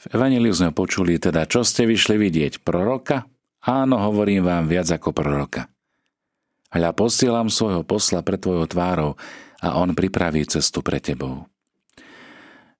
V 0.00 0.16
Evangeliu 0.16 0.56
sme 0.56 0.72
počuli 0.72 1.20
teda, 1.20 1.44
čo 1.44 1.60
ste 1.60 1.84
vyšli 1.84 2.16
vidieť, 2.16 2.64
proroka? 2.64 3.28
Áno, 3.68 4.00
hovorím 4.00 4.48
vám 4.48 4.64
viac 4.64 4.88
ako 4.88 5.12
proroka. 5.12 5.68
Hľa 6.72 6.96
posielam 6.96 7.52
svojho 7.52 7.84
posla 7.84 8.24
pre 8.24 8.40
tvojou 8.40 8.64
tvárou 8.64 9.20
a 9.60 9.76
on 9.76 9.92
pripraví 9.92 10.40
cestu 10.48 10.80
pre 10.80 11.04
tebou. 11.04 11.44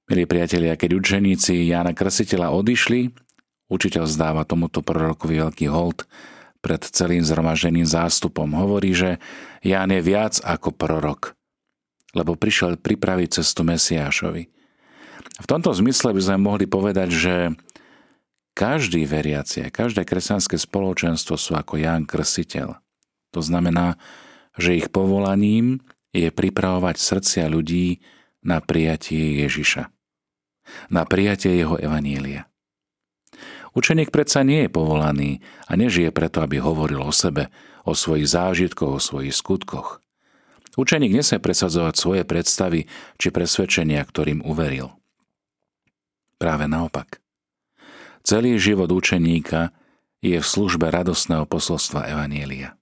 Milí 0.09 0.25
priatelia, 0.25 0.81
keď 0.81 0.97
učeníci 0.97 1.69
Jána 1.69 1.93
Krsiteľa 1.93 2.57
odišli, 2.57 3.13
učiteľ 3.69 4.09
zdáva 4.09 4.49
tomuto 4.49 4.81
prorokovi 4.81 5.45
veľký 5.45 5.69
hold 5.69 6.09
pred 6.65 6.81
celým 6.81 7.21
zhromaždeným 7.21 7.85
zástupom. 7.85 8.49
Hovorí, 8.57 8.97
že 8.97 9.21
Ján 9.61 9.93
je 9.93 10.01
viac 10.01 10.41
ako 10.41 10.73
prorok, 10.73 11.37
lebo 12.17 12.33
prišiel 12.33 12.81
pripraviť 12.81 13.45
cestu 13.45 13.61
Mesiášovi. 13.61 14.60
V 15.39 15.47
tomto 15.47 15.71
zmysle 15.71 16.11
by 16.17 16.21
sme 16.21 16.39
mohli 16.43 16.67
povedať, 16.67 17.09
že 17.15 17.35
každý 18.59 19.07
veriaci 19.07 19.63
a 19.65 19.73
každé 19.73 20.03
kresťanské 20.03 20.59
spoločenstvo 20.59 21.39
sú 21.39 21.55
ako 21.55 21.79
Ján 21.79 22.05
Krstiteľ. 22.05 22.77
To 23.31 23.41
znamená, 23.41 23.95
že 24.59 24.75
ich 24.75 24.91
povolaním 24.91 25.81
je 26.11 26.35
pripravovať 26.35 26.99
srdcia 26.99 27.47
ľudí 27.47 28.03
na 28.43 28.59
prijatie 28.59 29.47
Ježiša, 29.47 29.87
na 30.91 31.07
prijatie 31.07 31.55
jeho 31.55 31.79
evanília. 31.79 32.51
Učeník 33.71 34.11
predsa 34.11 34.43
nie 34.43 34.67
je 34.67 34.71
povolaný 34.75 35.47
a 35.71 35.79
nežije 35.79 36.11
preto, 36.11 36.43
aby 36.43 36.59
hovoril 36.59 37.07
o 37.07 37.15
sebe, 37.15 37.55
o 37.87 37.95
svojich 37.95 38.27
zážitkoch, 38.27 38.99
o 38.99 39.01
svojich 39.01 39.31
skutkoch. 39.31 40.03
Učeník 40.75 41.15
nesmie 41.15 41.39
presadzovať 41.39 41.95
svoje 41.95 42.23
predstavy 42.27 42.91
či 43.15 43.29
presvedčenia, 43.31 44.03
ktorým 44.03 44.43
uveril. 44.43 45.00
Práve 46.41 46.65
naopak. 46.65 47.21
Celý 48.25 48.57
život 48.57 48.89
učeníka 48.89 49.77
je 50.25 50.41
v 50.41 50.47
službe 50.47 50.89
radostného 50.89 51.45
posolstva 51.45 52.09
Evanielia. 52.09 52.81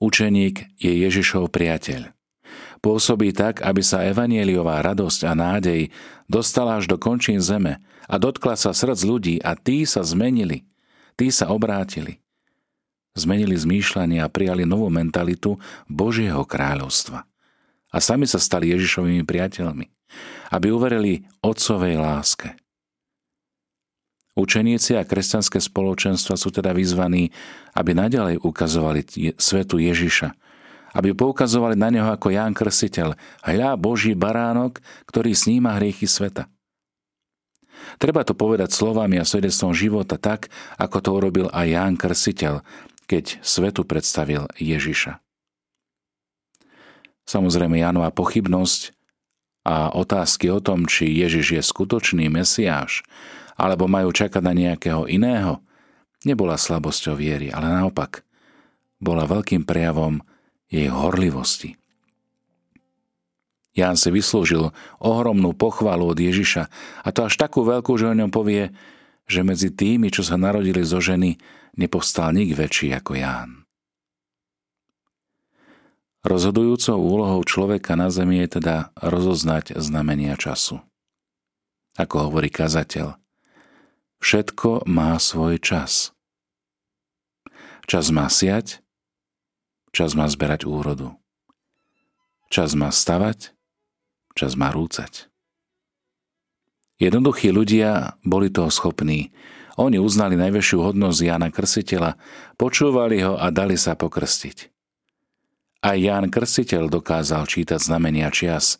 Učeník 0.00 0.80
je 0.80 1.04
Ježišov 1.04 1.52
priateľ. 1.52 2.16
Pôsobí 2.80 3.36
tak, 3.36 3.60
aby 3.60 3.84
sa 3.84 4.08
evanieliová 4.08 4.80
radosť 4.80 5.28
a 5.28 5.36
nádej 5.36 5.92
dostala 6.32 6.80
až 6.80 6.88
do 6.88 6.96
končín 6.96 7.44
zeme 7.44 7.84
a 8.08 8.16
dotkla 8.16 8.56
sa 8.56 8.72
srdc 8.72 9.00
ľudí 9.04 9.36
a 9.44 9.52
tí 9.52 9.84
sa 9.84 10.00
zmenili, 10.00 10.64
tí 11.20 11.28
sa 11.28 11.52
obrátili. 11.52 12.24
Zmenili 13.12 13.52
zmýšľanie 13.52 14.24
a 14.24 14.32
prijali 14.32 14.64
novú 14.64 14.88
mentalitu 14.88 15.60
Božieho 15.92 16.40
kráľovstva. 16.48 17.28
A 17.92 17.96
sami 18.00 18.24
sa 18.24 18.40
stali 18.40 18.72
Ježišovými 18.72 19.28
priateľmi 19.28 19.99
aby 20.50 20.72
uverili 20.74 21.24
Otcovej 21.40 21.98
láske. 21.98 22.58
Učeníci 24.38 24.94
a 24.94 25.02
kresťanské 25.02 25.58
spoločenstva 25.58 26.38
sú 26.38 26.54
teda 26.54 26.70
vyzvaní, 26.70 27.34
aby 27.74 27.92
nadalej 27.92 28.38
ukazovali 28.40 29.02
svetu 29.36 29.82
Ježiša, 29.82 30.32
aby 30.94 31.12
poukazovali 31.12 31.74
na 31.74 31.90
neho 31.90 32.08
ako 32.08 32.30
Ján 32.30 32.54
Krstiteľ, 32.54 33.18
hľa 33.42 33.70
Boží 33.74 34.14
baránok, 34.14 34.78
ktorý 35.10 35.34
sníma 35.34 35.76
hriechy 35.76 36.06
sveta. 36.06 36.46
Treba 37.98 38.22
to 38.22 38.36
povedať 38.36 38.70
slovami 38.70 39.18
a 39.18 39.26
svedectvom 39.26 39.74
života 39.74 40.20
tak, 40.20 40.52
ako 40.78 40.96
to 41.00 41.10
urobil 41.10 41.46
aj 41.50 41.66
Ján 41.66 41.94
Krstiteľ, 41.98 42.62
keď 43.10 43.42
svetu 43.42 43.82
predstavil 43.82 44.46
Ježiša. 44.56 45.18
Samozrejme, 47.26 47.82
Jánova 47.82 48.14
pochybnosť 48.14 48.94
a 49.64 49.92
otázky 49.92 50.48
o 50.48 50.60
tom, 50.60 50.88
či 50.88 51.08
Ježiš 51.08 51.46
je 51.56 51.62
skutočný 51.62 52.32
Mesiáš, 52.32 53.04
alebo 53.60 53.84
majú 53.84 54.08
čakať 54.08 54.40
na 54.40 54.56
nejakého 54.56 55.04
iného, 55.04 55.60
nebola 56.24 56.56
slabosťou 56.56 57.16
viery, 57.16 57.52
ale 57.52 57.68
naopak 57.68 58.24
bola 59.00 59.28
veľkým 59.28 59.64
prejavom 59.64 60.20
jej 60.68 60.88
horlivosti. 60.88 61.76
Ján 63.70 63.94
si 63.94 64.10
vyslúžil 64.10 64.74
ohromnú 64.98 65.54
pochvalu 65.54 66.12
od 66.12 66.18
Ježiša 66.18 66.62
a 67.06 67.08
to 67.14 67.30
až 67.30 67.38
takú 67.38 67.62
veľkú, 67.62 67.94
že 67.96 68.10
o 68.10 68.18
ňom 68.18 68.28
povie, 68.28 68.74
že 69.30 69.46
medzi 69.46 69.70
tými, 69.70 70.10
čo 70.10 70.26
sa 70.26 70.34
narodili 70.34 70.82
zo 70.82 70.98
ženy, 70.98 71.38
nepovstal 71.78 72.34
nik 72.34 72.52
väčší 72.58 72.90
ako 72.98 73.14
Ján. 73.14 73.62
Rozhodujúcou 76.20 77.00
úlohou 77.00 77.40
človeka 77.48 77.96
na 77.96 78.12
zemi 78.12 78.44
je 78.44 78.60
teda 78.60 78.92
rozoznať 79.00 79.72
znamenia 79.80 80.36
času. 80.36 80.84
Ako 81.96 82.28
hovorí 82.28 82.52
kazateľ, 82.52 83.16
všetko 84.20 84.84
má 84.84 85.16
svoj 85.16 85.56
čas. 85.56 86.12
Čas 87.88 88.12
má 88.12 88.28
siať, 88.28 88.84
čas 89.96 90.12
má 90.12 90.28
zberať 90.28 90.68
úrodu. 90.68 91.16
Čas 92.52 92.76
má 92.76 92.92
stavať, 92.92 93.56
čas 94.36 94.60
má 94.60 94.68
rúcať. 94.76 95.32
Jednoduchí 97.00 97.48
ľudia 97.48 98.20
boli 98.28 98.52
toho 98.52 98.68
schopní. 98.68 99.32
Oni 99.80 99.96
uznali 99.96 100.36
najväčšiu 100.36 100.84
hodnosť 100.84 101.20
Jana 101.24 101.48
Krsiteľa, 101.48 102.20
počúvali 102.60 103.24
ho 103.24 103.40
a 103.40 103.48
dali 103.48 103.80
sa 103.80 103.96
pokrstiť. 103.96 104.79
Aj 105.80 105.96
Ján 105.96 106.28
Krstiteľ 106.28 106.92
dokázal 106.92 107.48
čítať 107.48 107.80
znamenia 107.80 108.28
čias, 108.28 108.76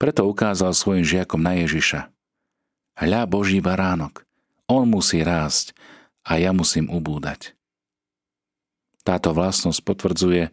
preto 0.00 0.24
ukázal 0.24 0.72
svojim 0.72 1.04
žiakom 1.04 1.44
na 1.44 1.60
Ježiša. 1.60 2.08
Hľa 2.96 3.28
Boží 3.28 3.60
baránok, 3.60 4.24
on 4.64 4.88
musí 4.88 5.20
rásť 5.20 5.76
a 6.24 6.40
ja 6.40 6.56
musím 6.56 6.88
ubúdať. 6.88 7.52
Táto 9.04 9.36
vlastnosť 9.36 9.80
potvrdzuje 9.84 10.44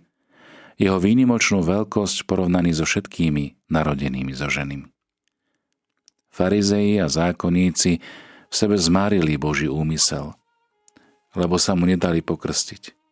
jeho 0.76 1.00
výnimočnú 1.00 1.64
veľkosť 1.64 2.28
porovnaný 2.28 2.76
so 2.76 2.84
všetkými 2.84 3.72
narodenými 3.72 4.36
zo 4.36 4.52
ženami. 4.52 4.92
Farizeji 6.28 7.00
a 7.00 7.08
zákonníci 7.08 8.04
v 8.52 8.54
sebe 8.54 8.76
zmárili 8.76 9.40
Boží 9.40 9.72
úmysel, 9.72 10.36
lebo 11.32 11.56
sa 11.56 11.72
mu 11.80 11.88
nedali 11.88 12.20
pokrstiť. 12.20 13.05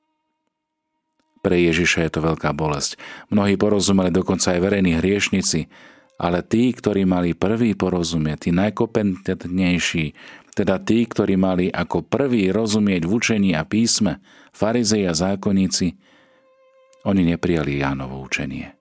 Pre 1.43 1.59
Ježiša 1.59 2.07
je 2.07 2.11
to 2.15 2.19
veľká 2.23 2.55
bolesť. 2.55 2.95
Mnohí 3.27 3.59
porozumeli 3.59 4.15
dokonca 4.15 4.55
aj 4.55 4.63
verejní 4.63 4.95
hriešnici, 5.03 5.67
ale 6.15 6.39
tí, 6.39 6.71
ktorí 6.71 7.03
mali 7.03 7.35
prvý 7.35 7.75
porozumieť, 7.75 8.47
tí 8.47 8.49
najkompetentnejší, 8.55 10.05
teda 10.55 10.79
tí, 10.79 11.03
ktorí 11.03 11.35
mali 11.35 11.67
ako 11.67 12.07
prvý 12.07 12.47
rozumieť 12.53 13.03
v 13.03 13.11
učení 13.11 13.51
a 13.57 13.67
písme, 13.67 14.23
farizei 14.55 15.03
a 15.03 15.11
zákonníci, 15.11 15.99
oni 17.03 17.21
neprijali 17.27 17.83
Jánovo 17.83 18.23
učenie. 18.23 18.71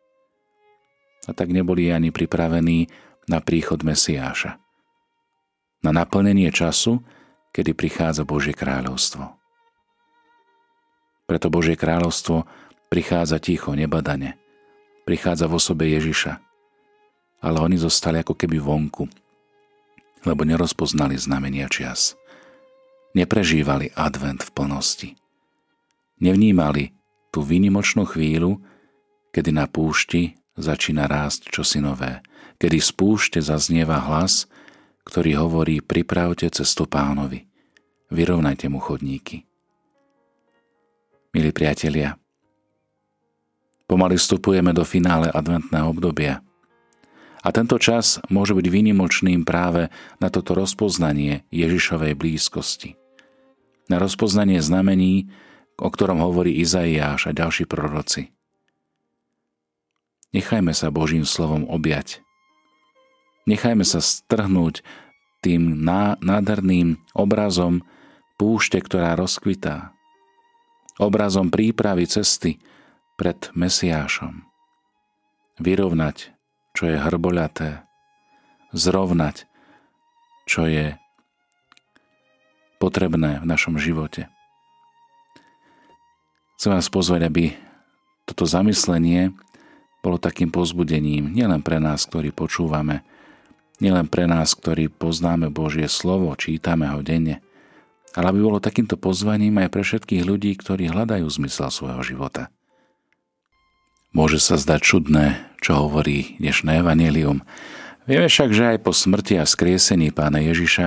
A 1.27 1.31
tak 1.35 1.51
neboli 1.51 1.91
ani 1.91 2.15
pripravení 2.15 2.87
na 3.27 3.43
príchod 3.43 3.83
Mesiáša. 3.83 4.63
Na 5.83 5.91
naplnenie 5.91 6.55
času, 6.55 7.03
kedy 7.51 7.75
prichádza 7.75 8.23
Božie 8.23 8.55
kráľovstvo. 8.55 9.42
Preto 11.27 11.49
Božie 11.49 11.79
kráľovstvo 11.79 12.45
prichádza 12.91 13.39
ticho, 13.39 13.73
nebadane. 13.73 14.37
Prichádza 15.07 15.47
v 15.47 15.57
osobe 15.59 15.89
Ježiša. 15.91 16.39
Ale 17.43 17.59
oni 17.59 17.79
zostali 17.79 18.23
ako 18.23 18.39
keby 18.39 18.59
vonku, 18.63 19.09
lebo 20.23 20.43
nerozpoznali 20.47 21.19
znamenia 21.19 21.67
čias. 21.67 22.15
Neprežívali 23.17 23.91
advent 23.99 24.47
v 24.47 24.51
plnosti. 24.55 25.09
Nevnímali 26.23 26.95
tú 27.35 27.43
výnimočnú 27.43 28.07
chvíľu, 28.07 28.63
kedy 29.35 29.51
na 29.51 29.67
púšti 29.67 30.39
začína 30.55 31.11
rásť 31.11 31.51
čosi 31.51 31.83
nové, 31.83 32.23
kedy 32.63 32.79
z 32.79 32.91
púšte 32.95 33.39
zaznieva 33.43 33.99
hlas, 34.07 34.47
ktorý 35.03 35.35
hovorí 35.43 35.83
pripravte 35.83 36.47
cestu 36.53 36.87
pánovi, 36.87 37.43
vyrovnajte 38.15 38.71
mu 38.71 38.79
chodníky 38.79 39.51
milí 41.33 41.49
priatelia. 41.49 42.21
Pomaly 43.89 44.21
vstupujeme 44.21 44.77
do 44.77 44.85
finále 44.85 45.33
adventného 45.33 45.89
obdobia. 45.89 46.45
A 47.43 47.49
tento 47.51 47.81
čas 47.81 48.23
môže 48.31 48.55
byť 48.55 48.67
výnimočným 48.69 49.43
práve 49.43 49.91
na 50.23 50.29
toto 50.31 50.55
rozpoznanie 50.55 51.43
Ježišovej 51.51 52.15
blízkosti. 52.15 52.95
Na 53.91 53.99
rozpoznanie 53.99 54.63
znamení, 54.63 55.33
o 55.81 55.89
ktorom 55.91 56.23
hovorí 56.23 56.55
Izaiáš 56.63 57.27
a 57.27 57.35
ďalší 57.35 57.67
proroci. 57.67 58.31
Nechajme 60.37 60.71
sa 60.73 60.95
Božím 60.95 61.27
slovom 61.27 61.67
objať. 61.67 62.23
Nechajme 63.49 63.83
sa 63.83 63.99
strhnúť 63.99 64.87
tým 65.43 65.83
nádherným 66.23 67.03
obrazom 67.13 67.83
púšte, 68.39 68.79
ktorá 68.79 69.19
rozkvitá, 69.19 69.91
obrazom 71.03 71.51
prípravy 71.51 72.07
cesty 72.07 72.63
pred 73.19 73.51
Mesiášom. 73.53 74.47
Vyrovnať, 75.59 76.31
čo 76.73 76.89
je 76.89 76.97
hrboľaté, 76.97 77.85
zrovnať, 78.73 79.45
čo 80.49 80.67
je 80.67 80.97
potrebné 82.81 83.39
v 83.39 83.47
našom 83.47 83.79
živote. 83.79 84.27
Chcem 86.59 86.71
vás 86.75 86.91
pozvať, 86.91 87.21
aby 87.27 87.45
toto 88.27 88.47
zamyslenie 88.47 89.35
bolo 90.03 90.19
takým 90.19 90.51
pozbudením 90.51 91.31
nielen 91.31 91.63
pre 91.63 91.79
nás, 91.79 92.07
ktorí 92.11 92.35
počúvame, 92.35 93.07
nielen 93.79 94.11
pre 94.11 94.27
nás, 94.27 94.55
ktorí 94.59 94.91
poznáme 94.91 95.51
Božie 95.51 95.87
slovo, 95.87 96.35
čítame 96.35 96.91
ho 96.91 97.03
denne, 97.03 97.43
ale 98.13 98.33
aby 98.33 98.41
bolo 98.41 98.59
takýmto 98.61 99.01
pozvaním 99.01 99.61
aj 99.61 99.69
pre 99.73 99.83
všetkých 99.85 100.23
ľudí, 100.23 100.53
ktorí 100.57 100.93
hľadajú 100.93 101.27
zmysel 101.29 101.73
svojho 101.73 102.03
života. 102.05 102.53
Môže 104.13 104.37
sa 104.45 104.61
zdať 104.61 104.81
čudné, 104.85 105.27
čo 105.65 105.89
hovorí 105.89 106.37
dnešné 106.37 106.85
evanelium. 106.85 107.41
Vieme 108.05 108.29
však, 108.29 108.53
že 108.53 108.77
aj 108.77 108.79
po 108.85 108.93
smrti 108.93 109.41
a 109.41 109.49
skriesení 109.49 110.13
pána 110.13 110.45
Ježiša 110.45 110.87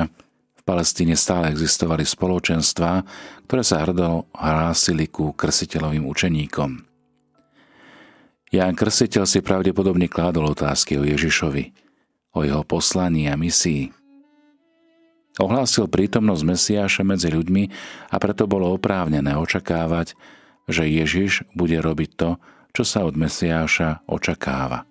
v 0.55 0.61
Palestíne 0.61 1.17
stále 1.17 1.49
existovali 1.49 2.05
spoločenstvá, 2.05 3.01
ktoré 3.49 3.63
sa 3.65 3.81
hrdo 3.81 4.29
hlásili 4.37 5.09
ku 5.09 5.33
krsiteľovým 5.33 6.05
učeníkom. 6.05 6.85
Ján 8.53 8.77
Krstiteľ 8.77 9.25
si 9.25 9.41
pravdepodobne 9.41 10.05
kládol 10.05 10.53
otázky 10.53 11.01
o 11.01 11.03
Ježišovi, 11.03 11.73
o 12.37 12.45
jeho 12.45 12.61
poslaní 12.61 13.25
a 13.25 13.35
misii. 13.35 13.89
Ohlásil 15.35 15.91
prítomnosť 15.91 16.43
Mesiáša 16.47 17.03
medzi 17.03 17.27
ľuďmi 17.27 17.63
a 18.07 18.15
preto 18.23 18.47
bolo 18.47 18.71
oprávnené 18.71 19.35
očakávať, 19.35 20.15
že 20.71 20.87
Ježiš 20.87 21.43
bude 21.51 21.75
robiť 21.83 22.09
to, 22.15 22.29
čo 22.71 22.83
sa 22.87 23.03
od 23.03 23.19
Mesiáša 23.19 24.07
očakáva. 24.07 24.87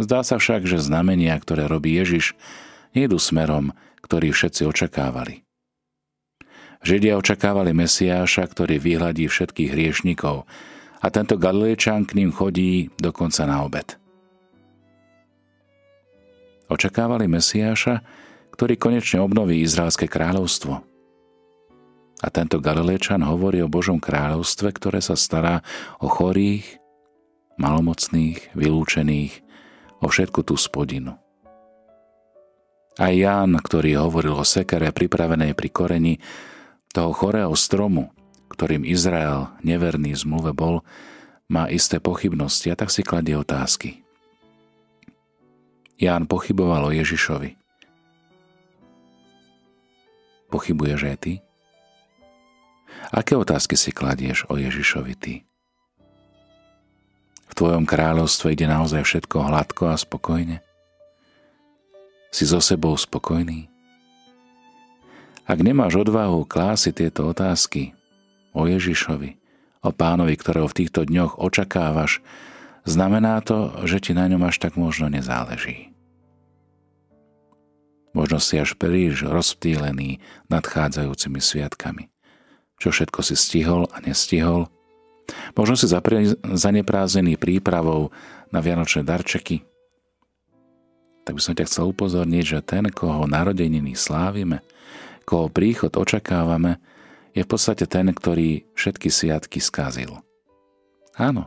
Zdá 0.00 0.26
sa 0.26 0.40
však, 0.40 0.66
že 0.66 0.82
znamenia, 0.82 1.36
ktoré 1.38 1.70
robí 1.70 1.94
Ježiš, 1.94 2.34
nejdu 2.96 3.22
smerom, 3.22 3.70
ktorý 4.02 4.34
všetci 4.34 4.66
očakávali. 4.66 5.46
Židia 6.80 7.20
očakávali 7.20 7.76
Mesiáša, 7.76 8.48
ktorý 8.48 8.80
vyhľadí 8.80 9.28
všetkých 9.28 9.70
hriešnikov 9.70 10.48
a 11.00 11.06
tento 11.12 11.36
Galilečan 11.36 12.08
k 12.08 12.16
ním 12.18 12.32
chodí 12.32 12.88
dokonca 12.96 13.44
na 13.44 13.62
obed. 13.62 14.00
Očakávali 16.72 17.28
Mesiáša, 17.28 18.00
ktorý 18.60 18.76
konečne 18.76 19.24
obnoví 19.24 19.64
Izraelské 19.64 20.04
kráľovstvo. 20.04 20.84
A 22.20 22.28
tento 22.28 22.60
Galilečan 22.60 23.24
hovorí 23.24 23.64
o 23.64 23.72
Božom 23.72 23.96
kráľovstve, 23.96 24.76
ktoré 24.76 25.00
sa 25.00 25.16
stará 25.16 25.64
o 25.96 26.12
chorých, 26.12 26.76
malomocných, 27.56 28.52
vylúčených, 28.52 29.40
o 30.04 30.12
všetku 30.12 30.44
tú 30.44 30.60
spodinu. 30.60 31.16
A 33.00 33.08
Ján, 33.08 33.56
ktorý 33.56 33.96
hovoril 33.96 34.36
o 34.36 34.44
sekere 34.44 34.92
pripravenej 34.92 35.56
pri 35.56 35.68
koreni 35.72 36.14
toho 36.92 37.16
chorého 37.16 37.56
stromu, 37.56 38.12
ktorým 38.52 38.84
Izrael, 38.84 39.56
neverný 39.64 40.12
zmluve 40.12 40.52
bol, 40.52 40.84
má 41.48 41.64
isté 41.72 41.96
pochybnosti 41.96 42.68
a 42.68 42.76
tak 42.76 42.92
si 42.92 43.00
kladie 43.00 43.40
otázky. 43.40 44.04
Ján 45.96 46.28
pochyboval 46.28 46.92
o 46.92 46.92
Ježišovi. 46.92 47.56
Pochybuješ 50.50 51.00
aj 51.06 51.16
ty? 51.22 51.32
Aké 53.14 53.38
otázky 53.38 53.78
si 53.78 53.94
kladieš 53.94 54.50
o 54.50 54.58
Ježišovi 54.58 55.14
ty? 55.14 55.34
V 57.50 57.52
tvojom 57.54 57.86
kráľovstve 57.86 58.54
ide 58.54 58.66
naozaj 58.66 59.02
všetko 59.06 59.46
hladko 59.46 59.90
a 59.90 59.96
spokojne? 59.98 60.62
Si 62.30 62.46
so 62.46 62.62
sebou 62.62 62.94
spokojný? 62.94 63.70
Ak 65.50 65.58
nemáš 65.58 65.98
odvahu 65.98 66.46
klásiť 66.46 67.06
tieto 67.06 67.26
otázky, 67.26 67.94
o 68.54 68.66
Ježišovi, 68.70 69.38
o 69.82 69.90
pánovi, 69.90 70.34
ktorého 70.38 70.70
v 70.70 70.78
týchto 70.84 71.06
dňoch 71.06 71.42
očakávaš, 71.42 72.22
znamená 72.86 73.42
to, 73.42 73.82
že 73.86 73.98
ti 73.98 74.12
na 74.14 74.30
ňom 74.30 74.46
až 74.46 74.62
tak 74.62 74.78
možno 74.78 75.10
nezáleží. 75.10 75.89
Možno 78.10 78.42
si 78.42 78.58
až 78.58 78.74
príliš 78.74 79.22
rozptýlený 79.22 80.18
nadchádzajúcimi 80.50 81.38
sviatkami. 81.38 82.10
Čo 82.80 82.90
všetko 82.90 83.20
si 83.22 83.34
stihol 83.38 83.86
a 83.92 84.02
nestihol. 84.02 84.66
Možno 85.54 85.78
si 85.78 85.86
zaneprázdnený 86.42 87.38
prípravou 87.38 88.10
na 88.50 88.58
vianočné 88.58 89.06
darčeky. 89.06 89.62
Tak 91.22 91.38
by 91.38 91.40
som 91.44 91.54
ťa 91.54 91.68
chcel 91.70 91.94
upozorniť, 91.94 92.44
že 92.44 92.66
ten, 92.66 92.90
koho 92.90 93.30
narodeniny 93.30 93.94
slávime, 93.94 94.64
koho 95.22 95.46
príchod 95.46 95.94
očakávame, 95.94 96.82
je 97.30 97.46
v 97.46 97.50
podstate 97.50 97.86
ten, 97.86 98.10
ktorý 98.10 98.66
všetky 98.74 99.06
sviatky 99.06 99.62
skazil. 99.62 100.18
Áno. 101.14 101.46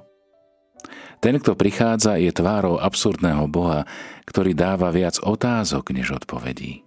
Ten, 1.23 1.39
kto 1.39 1.55
prichádza, 1.55 2.19
je 2.19 2.35
tvárou 2.35 2.83
absurdného 2.83 3.47
Boha, 3.47 3.87
ktorý 4.27 4.51
dáva 4.51 4.91
viac 4.91 5.23
otázok 5.23 5.95
než 5.95 6.19
odpovedí. 6.19 6.83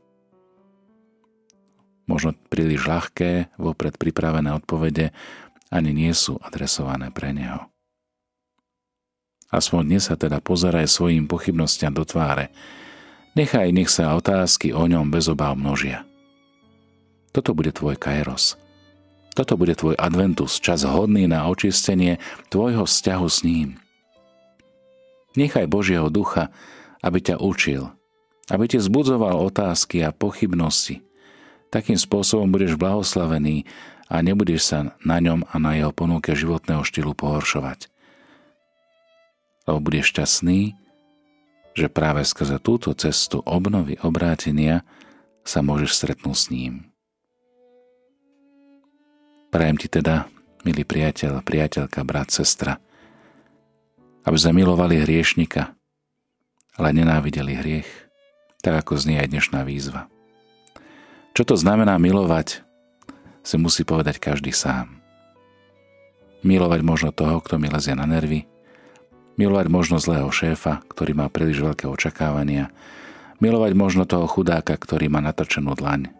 Možno 2.05 2.37
príliš 2.53 2.85
ľahké, 2.85 3.56
vopred 3.56 3.97
pripravené 3.97 4.53
odpovede 4.53 5.17
ani 5.73 5.97
nie 5.97 6.12
sú 6.12 6.37
adresované 6.44 7.09
pre 7.09 7.33
Neho. 7.33 7.73
Aspoň 9.49 9.88
dnes 9.88 10.12
sa 10.12 10.21
teda 10.21 10.44
pozeraj 10.44 10.85
svojim 10.85 11.25
pochybnostiam 11.25 11.97
do 11.97 12.05
tváre. 12.05 12.53
Nechaj, 13.41 13.73
nech 13.73 13.88
sa 13.88 14.12
otázky 14.21 14.77
o 14.77 14.85
ňom 14.85 15.09
bez 15.09 15.33
obáv 15.33 15.56
množia. 15.56 16.05
Toto 17.33 17.56
bude 17.56 17.73
tvoj 17.73 17.97
kairos– 17.97 18.53
toto 19.37 19.61
bude 19.61 19.77
tvoj 19.77 20.00
adventus, 20.00 20.56
čas 20.56 20.81
hodný 20.81 21.29
na 21.29 21.44
očistenie 21.44 22.17
tvojho 22.49 22.88
vzťahu 22.88 23.29
s 23.29 23.44
ním. 23.44 23.77
Nechaj 25.37 25.69
Božieho 25.69 26.09
ducha, 26.09 26.49
aby 27.05 27.21
ťa 27.21 27.38
učil, 27.38 27.93
aby 28.49 28.65
ti 28.67 28.81
zbudzoval 28.81 29.37
otázky 29.37 30.00
a 30.03 30.11
pochybnosti. 30.11 31.05
Takým 31.69 32.00
spôsobom 32.00 32.49
budeš 32.49 32.81
blahoslavený 32.81 33.69
a 34.09 34.23
nebudeš 34.25 34.62
sa 34.65 34.79
na 35.05 35.21
ňom 35.21 35.44
a 35.44 35.55
na 35.61 35.77
jeho 35.77 35.93
ponuke 35.93 36.33
životného 36.33 36.83
štýlu 36.87 37.12
pohoršovať. 37.12 37.91
Lebo 39.67 39.79
budeš 39.83 40.15
šťastný, 40.15 40.79
že 41.77 41.93
práve 41.93 42.25
skrze 42.25 42.56
túto 42.62 42.94
cestu 42.97 43.44
obnovy 43.44 44.00
obrátenia 44.00 44.87
sa 45.44 45.61
môžeš 45.61 45.91
stretnúť 45.93 46.37
s 46.38 46.47
ním. 46.49 46.73
Prajem 49.52 49.76
ti 49.76 49.88
teda, 49.90 50.31
milý 50.64 50.83
priateľ, 50.83 51.45
priateľka, 51.45 52.00
brat, 52.02 52.33
sestra, 52.33 52.81
aby 54.26 54.37
sme 54.37 54.62
milovali 54.62 54.99
hriešnika, 55.06 55.73
ale 56.76 56.88
nenávideli 56.90 57.54
hriech, 57.54 57.90
tak 58.61 58.83
ako 58.83 58.99
znie 58.99 59.23
aj 59.23 59.30
dnešná 59.30 59.62
výzva. 59.62 60.11
Čo 61.33 61.47
to 61.47 61.54
znamená 61.54 61.95
milovať, 61.97 62.66
si 63.47 63.54
musí 63.62 63.87
povedať 63.87 64.18
každý 64.18 64.50
sám. 64.50 64.99
Milovať 66.42 66.80
možno 66.83 67.14
toho, 67.14 67.38
kto 67.38 67.62
mi 67.62 67.71
lezie 67.71 67.95
na 67.95 68.02
nervy, 68.02 68.50
milovať 69.38 69.66
možno 69.71 70.02
zlého 70.02 70.26
šéfa, 70.35 70.83
ktorý 70.90 71.14
má 71.14 71.30
príliš 71.30 71.62
veľké 71.62 71.87
očakávania, 71.87 72.75
milovať 73.38 73.73
možno 73.78 74.02
toho 74.02 74.26
chudáka, 74.26 74.75
ktorý 74.75 75.06
má 75.06 75.23
natrčenú 75.23 75.78
dlaň, 75.78 76.11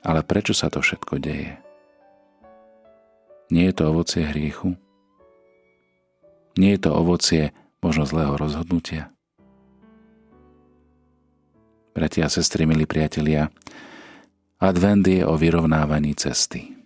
ale 0.00 0.20
prečo 0.24 0.56
sa 0.56 0.72
to 0.72 0.80
všetko 0.80 1.20
deje? 1.20 1.60
Nie 3.52 3.72
je 3.72 3.74
to 3.76 3.92
ovocie 3.92 4.24
hriechu? 4.24 4.76
Nie 6.58 6.74
je 6.74 6.80
to 6.86 6.90
ovocie 6.94 7.54
možno 7.78 8.06
zlého 8.06 8.34
rozhodnutia? 8.34 9.14
Bratia 11.94 12.26
a 12.26 12.32
sestry, 12.32 12.64
milí 12.70 12.86
priatelia, 12.86 13.50
advent 14.62 15.04
je 15.06 15.26
o 15.26 15.34
vyrovnávaní 15.34 16.14
cesty. 16.14 16.78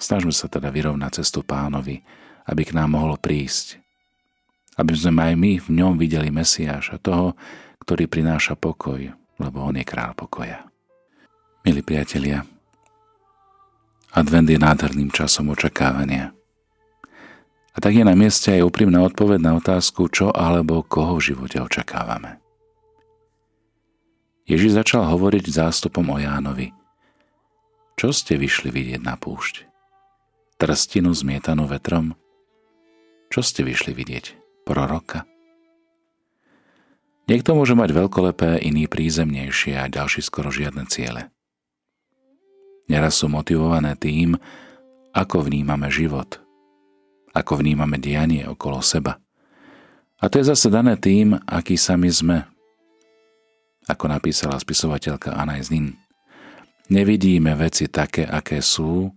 Snažme 0.00 0.32
sa 0.32 0.48
teda 0.48 0.72
vyrovnať 0.72 1.20
cestu 1.20 1.44
pánovi, 1.44 2.00
aby 2.48 2.62
k 2.64 2.72
nám 2.72 2.96
mohlo 2.96 3.20
prísť. 3.20 3.76
Aby 4.80 4.96
sme 4.96 5.20
aj 5.20 5.34
my 5.36 5.52
v 5.60 5.68
ňom 5.76 6.00
videli 6.00 6.32
Mesiáša, 6.32 6.96
toho, 7.02 7.36
ktorý 7.84 8.08
prináša 8.08 8.56
pokoj, 8.56 9.12
lebo 9.36 9.58
on 9.60 9.76
je 9.76 9.84
král 9.84 10.16
pokoja. 10.16 10.64
Milí 11.60 11.84
priatelia, 11.84 12.40
advent 14.16 14.48
je 14.48 14.56
nádherným 14.56 15.12
časom 15.12 15.52
očakávania. 15.52 16.32
A 17.70 17.78
tak 17.78 17.94
je 17.94 18.02
na 18.02 18.18
mieste 18.18 18.50
aj 18.50 18.66
úprimná 18.66 19.06
odpoveď 19.06 19.38
na 19.38 19.52
otázku, 19.56 20.10
čo 20.10 20.34
alebo 20.34 20.82
koho 20.82 21.22
v 21.22 21.32
živote 21.32 21.62
očakávame. 21.62 22.42
Ježiš 24.50 24.74
začal 24.74 25.06
hovoriť 25.06 25.46
zástupom 25.46 26.02
o 26.10 26.18
Jánovi. 26.18 26.74
Čo 27.94 28.10
ste 28.10 28.34
vyšli 28.34 28.74
vidieť 28.74 29.00
na 29.06 29.14
púšť? 29.14 29.70
Trstinu 30.58 31.14
zmietanú 31.14 31.70
vetrom? 31.70 32.18
Čo 33.30 33.46
ste 33.46 33.62
vyšli 33.62 33.94
vidieť? 33.94 34.26
Proroka? 34.66 35.22
Niekto 37.30 37.54
môže 37.54 37.78
mať 37.78 37.94
veľkolepé, 37.94 38.58
iný 38.66 38.90
prízemnejšie 38.90 39.78
a 39.78 39.86
ďalší 39.86 40.18
skoro 40.18 40.50
žiadne 40.50 40.82
ciele. 40.90 41.30
Neraz 42.90 43.22
sú 43.22 43.30
motivované 43.30 43.94
tým, 43.94 44.34
ako 45.14 45.46
vnímame 45.46 45.86
život, 45.94 46.42
ako 47.34 47.62
vnímame 47.62 47.96
dianie 48.02 48.46
okolo 48.46 48.82
seba. 48.82 49.18
A 50.20 50.28
to 50.28 50.42
je 50.42 50.52
zase 50.52 50.68
dané 50.68 51.00
tým, 51.00 51.38
aký 51.48 51.80
sami 51.80 52.12
sme. 52.12 52.44
Ako 53.88 54.06
napísala 54.10 54.60
spisovateľka 54.60 55.32
Anais 55.32 55.72
Nin. 55.72 55.96
Nevidíme 56.90 57.56
veci 57.56 57.88
také, 57.88 58.28
aké 58.28 58.60
sú, 58.60 59.08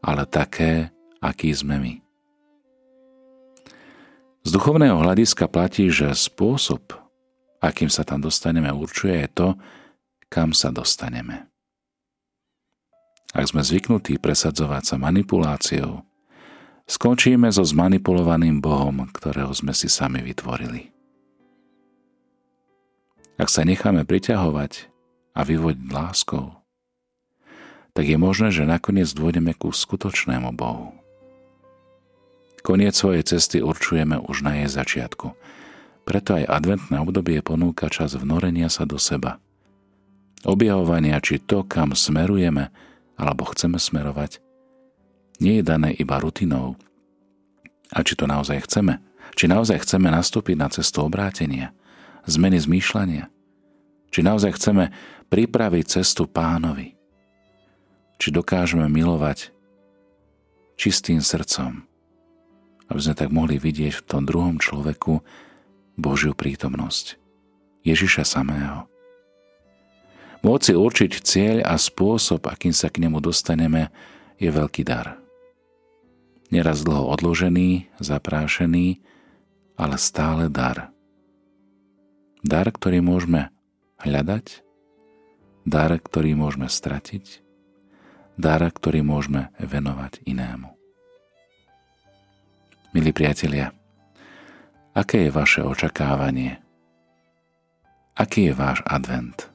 ale 0.00 0.24
také, 0.24 0.88
aký 1.20 1.52
sme 1.52 1.76
my. 1.78 1.94
Z 4.42 4.50
duchovného 4.50 4.98
hľadiska 4.98 5.46
platí, 5.46 5.86
že 5.86 6.10
spôsob, 6.10 6.94
akým 7.62 7.86
sa 7.86 8.02
tam 8.02 8.18
dostaneme, 8.18 8.74
určuje 8.74 9.22
je 9.22 9.28
to, 9.30 9.48
kam 10.26 10.50
sa 10.50 10.74
dostaneme. 10.74 11.46
Ak 13.32 13.46
sme 13.48 13.62
zvyknutí 13.62 14.18
presadzovať 14.18 14.82
sa 14.82 14.96
manipuláciou, 14.98 16.02
skončíme 16.86 17.48
so 17.50 17.62
zmanipulovaným 17.62 18.62
Bohom, 18.62 19.08
ktorého 19.10 19.50
sme 19.54 19.72
si 19.76 19.86
sami 19.90 20.22
vytvorili. 20.22 20.92
Ak 23.40 23.48
sa 23.50 23.66
necháme 23.66 24.06
priťahovať 24.06 24.92
a 25.34 25.40
vyvodiť 25.42 25.88
láskou, 25.90 26.62
tak 27.92 28.08
je 28.08 28.16
možné, 28.16 28.48
že 28.52 28.64
nakoniec 28.64 29.08
dôjdeme 29.12 29.52
ku 29.52 29.68
skutočnému 29.68 30.52
Bohu. 30.56 30.96
Koniec 32.62 32.94
svojej 32.94 33.26
cesty 33.26 33.58
určujeme 33.58 34.22
už 34.22 34.46
na 34.46 34.62
jej 34.62 34.70
začiatku. 34.70 35.34
Preto 36.06 36.38
aj 36.38 36.46
adventné 36.46 37.02
obdobie 37.02 37.42
ponúka 37.42 37.90
čas 37.90 38.14
vnorenia 38.14 38.70
sa 38.70 38.86
do 38.86 39.02
seba. 39.02 39.42
Objavovania, 40.46 41.18
či 41.18 41.42
to, 41.42 41.66
kam 41.66 41.94
smerujeme 41.94 42.70
alebo 43.18 43.46
chceme 43.50 43.78
smerovať, 43.78 44.38
nie 45.42 45.58
je 45.60 45.64
dané 45.66 45.90
iba 45.98 46.22
rutinou. 46.22 46.78
A 47.90 48.00
či 48.06 48.14
to 48.14 48.30
naozaj 48.30 48.64
chceme? 48.64 49.02
Či 49.34 49.50
naozaj 49.50 49.82
chceme 49.82 50.08
nastúpiť 50.08 50.56
na 50.56 50.70
cestu 50.70 51.02
obrátenia, 51.02 51.74
zmeny 52.24 52.62
zmýšľania? 52.62 53.26
Či 54.12 54.20
naozaj 54.22 54.54
chceme 54.56 54.94
pripraviť 55.28 56.00
cestu 56.00 56.30
pánovi? 56.30 56.94
Či 58.22 58.28
dokážeme 58.30 58.86
milovať 58.86 59.50
čistým 60.78 61.18
srdcom, 61.24 61.82
aby 62.88 63.00
sme 63.00 63.14
tak 63.18 63.34
mohli 63.34 63.58
vidieť 63.58 63.98
v 63.98 64.06
tom 64.06 64.22
druhom 64.28 64.62
človeku 64.62 65.20
Božiu 65.98 66.32
prítomnosť. 66.32 67.18
Ježiša 67.82 68.22
samého. 68.22 68.86
Môcť 70.42 70.64
si 70.70 70.74
určiť 70.74 71.12
cieľ 71.22 71.56
a 71.66 71.78
spôsob, 71.78 72.46
akým 72.50 72.74
sa 72.74 72.90
k 72.90 73.02
nemu 73.06 73.18
dostaneme, 73.22 73.90
je 74.38 74.50
veľký 74.50 74.82
dar. 74.82 75.21
Neraz 76.52 76.84
dlho 76.84 77.08
odložený, 77.08 77.88
zaprášený, 77.96 79.00
ale 79.80 79.96
stále 79.96 80.52
dar. 80.52 80.92
Dar, 82.44 82.68
ktorý 82.68 83.00
môžeme 83.00 83.48
hľadať, 84.04 84.60
dar, 85.64 85.96
ktorý 85.96 86.36
môžeme 86.36 86.68
stratiť, 86.68 87.40
dar, 88.36 88.60
ktorý 88.68 89.00
môžeme 89.00 89.48
venovať 89.56 90.20
inému. 90.28 90.76
Milí 92.92 93.16
priatelia, 93.16 93.72
aké 94.92 95.24
je 95.24 95.30
vaše 95.32 95.64
očakávanie? 95.64 96.60
Aký 98.12 98.52
je 98.52 98.52
váš 98.52 98.84
advent? 98.84 99.48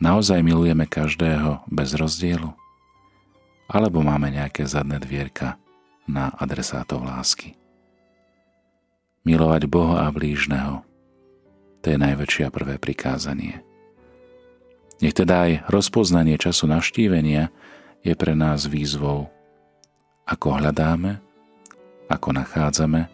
Naozaj 0.00 0.40
milujeme 0.40 0.88
každého 0.88 1.60
bez 1.68 1.92
rozdielu? 1.92 2.63
Alebo 3.68 4.04
máme 4.04 4.28
nejaké 4.28 4.68
zadné 4.68 5.00
dvierka 5.00 5.56
na 6.04 6.32
adresátov 6.36 7.04
lásky? 7.04 7.56
Milovať 9.24 9.64
Boha 9.68 10.04
a 10.04 10.12
blížneho, 10.12 10.84
to 11.80 11.92
je 11.92 11.98
najväčšie 12.00 12.52
prvé 12.52 12.76
prikázanie. 12.76 13.64
Nech 15.00 15.16
teda 15.16 15.48
aj 15.48 15.52
rozpoznanie 15.72 16.36
času 16.36 16.68
naštívenia 16.68 17.48
je 18.04 18.12
pre 18.12 18.36
nás 18.36 18.68
výzvou, 18.68 19.32
ako 20.28 20.60
hľadáme 20.60 21.24
ako 22.08 22.36
nachádzame 22.36 23.08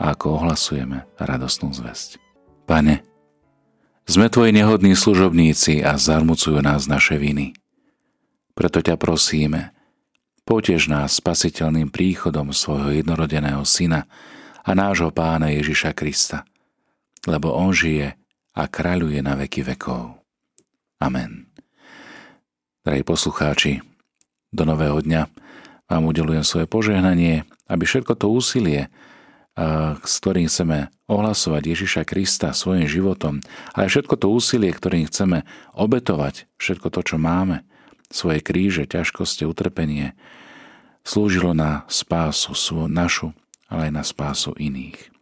a 0.00 0.04
ako 0.12 0.40
ohlasujeme 0.40 1.04
radosnú 1.20 1.72
zväzť. 1.72 2.20
Pane, 2.64 3.04
sme 4.08 4.26
Tvoji 4.26 4.50
nehodní 4.54 4.96
služobníci 4.96 5.84
a 5.84 5.94
zarmucujú 5.94 6.58
nás 6.64 6.88
naše 6.90 7.20
viny. 7.20 7.54
Preto 8.60 8.84
ťa 8.84 9.00
prosíme, 9.00 9.72
potež 10.44 10.92
nás 10.92 11.16
spasiteľným 11.16 11.88
príchodom 11.88 12.52
svojho 12.52 12.92
jednorodeného 13.00 13.64
Syna 13.64 14.04
a 14.60 14.76
nášho 14.76 15.08
Pána 15.08 15.48
Ježiša 15.48 15.96
Krista, 15.96 16.44
lebo 17.24 17.56
On 17.56 17.72
žije 17.72 18.20
a 18.52 18.62
kráľuje 18.68 19.24
na 19.24 19.40
veky 19.40 19.64
vekov. 19.64 20.20
Amen. 21.00 21.48
Drahí 22.84 23.00
poslucháči, 23.00 23.80
do 24.52 24.68
nového 24.68 25.00
dňa 25.00 25.24
vám 25.88 26.02
udelujem 26.04 26.44
svoje 26.44 26.68
požehnanie 26.68 27.48
aby 27.70 27.86
všetko 27.86 28.18
to 28.18 28.26
úsilie, 28.26 28.90
s 30.02 30.14
ktorým 30.18 30.50
chceme 30.50 30.90
ohlasovať 31.06 31.62
Ježiša 31.70 32.02
Krista 32.02 32.50
svojim 32.50 32.90
životom, 32.90 33.38
ale 33.78 33.86
všetko 33.86 34.18
to 34.18 34.26
úsilie, 34.26 34.74
ktorým 34.74 35.06
chceme 35.06 35.46
obetovať, 35.78 36.50
všetko 36.58 36.90
to, 36.90 37.00
čo 37.06 37.16
máme, 37.22 37.62
svoje 38.10 38.42
kríže, 38.42 38.84
ťažkosti, 38.90 39.46
utrpenie, 39.46 40.18
slúžilo 41.06 41.54
na 41.54 41.86
spásu 41.86 42.52
našu, 42.90 43.32
ale 43.70 43.88
aj 43.88 43.92
na 43.94 44.02
spásu 44.04 44.50
iných. 44.58 45.19